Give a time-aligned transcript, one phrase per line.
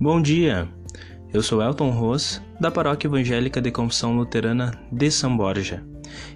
[0.00, 0.68] Bom dia!
[1.32, 5.84] Eu sou Elton Ros, da Paróquia Evangélica de Confissão Luterana de São Borja,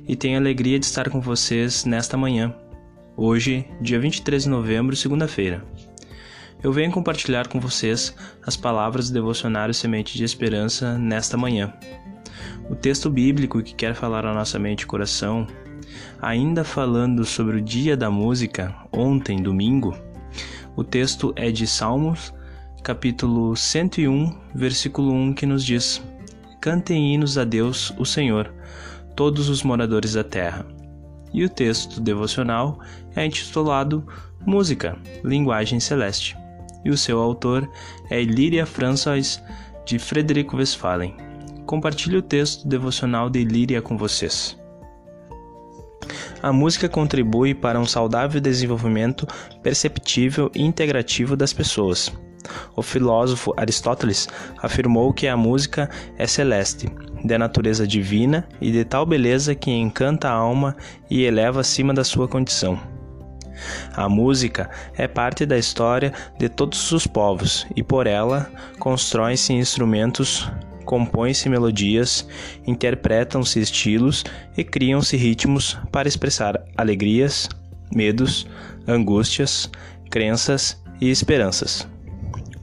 [0.06, 2.54] e tenho a alegria de estar com vocês nesta manhã,
[3.16, 5.64] hoje, dia 23 de novembro, segunda-feira.
[6.62, 8.14] Eu venho compartilhar com vocês
[8.46, 11.74] as palavras do devocionário Semente de Esperança nesta manhã.
[12.70, 15.48] O texto bíblico que quer falar à nossa mente e coração,
[16.22, 19.96] ainda falando sobre o dia da música, ontem, domingo,
[20.76, 22.32] o texto é de Salmos
[22.82, 26.02] capítulo 101, versículo 1, que nos diz:
[26.60, 28.52] Cantem hinos a Deus, o Senhor,
[29.14, 30.66] todos os moradores da terra.
[31.32, 32.78] E o texto devocional
[33.14, 34.06] é intitulado
[34.46, 36.36] Música, Linguagem Celeste,
[36.84, 37.68] e o seu autor
[38.10, 39.42] é Ilíria François,
[39.84, 41.16] de Frederico Westphalen.
[41.66, 44.58] Compartilhe o texto devocional de Ilíria com vocês.
[46.42, 49.26] A música contribui para um saudável desenvolvimento
[49.62, 52.12] perceptível e integrativo das pessoas
[52.74, 54.28] o filósofo Aristóteles
[54.62, 56.88] afirmou que a música é celeste,
[57.24, 60.76] de natureza divina e de tal beleza que encanta a alma
[61.10, 62.78] e eleva acima da sua condição.
[63.92, 70.50] A música é parte da história de todos os povos e por ela constroem-se instrumentos,
[70.84, 72.26] compõem-se melodias,
[72.66, 74.24] interpretam-se estilos
[74.56, 77.48] e criam-se ritmos para expressar alegrias,
[77.94, 78.46] medos,
[78.86, 79.70] angústias,
[80.10, 81.86] crenças e esperanças.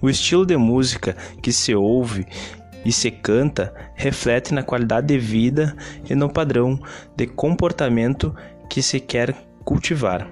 [0.06, 2.28] O estilo de música que se ouve
[2.86, 5.76] e se canta reflete na qualidade de vida
[6.08, 6.80] e no padrão
[7.18, 8.36] de comportamento
[8.70, 9.34] que se quer
[9.64, 10.30] cultivar.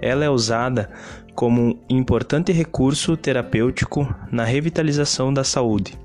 [0.00, 0.90] Ela é usada
[1.34, 5.98] como um importante recurso terapêutico na revitalização da saúde,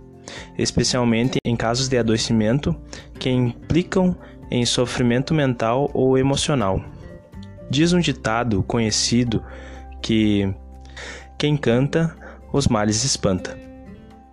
[0.58, 2.76] especialmente em casos de adoecimento
[3.18, 4.18] que implicam
[4.52, 6.84] em sofrimento mental ou emocional.
[7.70, 9.42] Diz um ditado conhecido
[10.02, 10.54] que
[11.38, 13.58] quem canta os males espanta.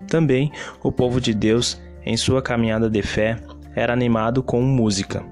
[0.09, 3.39] Também o povo de Deus, em sua caminhada de fé,
[3.75, 5.25] era animado com música.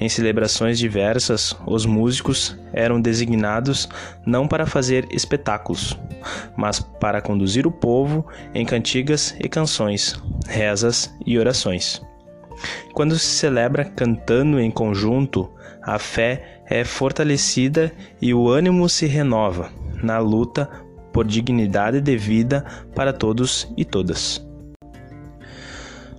[0.00, 3.88] Em celebrações diversas, os músicos eram designados
[4.24, 5.98] não para fazer espetáculos,
[6.56, 10.18] mas para conduzir o povo em cantigas e canções,
[10.48, 12.00] rezas e orações.
[12.94, 15.50] Quando se celebra cantando em conjunto,
[15.82, 19.70] a fé é fortalecida e o ânimo se renova
[20.02, 20.68] na luta
[21.12, 24.44] por dignidade de vida para todos e todas.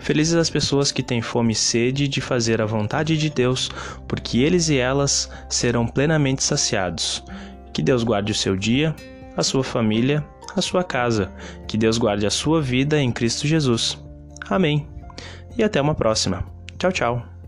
[0.01, 3.69] Felizes as pessoas que têm fome e sede de fazer a vontade de Deus,
[4.07, 7.23] porque eles e elas serão plenamente saciados.
[7.71, 8.95] Que Deus guarde o seu dia,
[9.37, 10.25] a sua família,
[10.55, 11.31] a sua casa.
[11.67, 13.97] Que Deus guarde a sua vida em Cristo Jesus.
[14.49, 14.87] Amém.
[15.55, 16.43] E até uma próxima.
[16.79, 17.40] Tchau, tchau.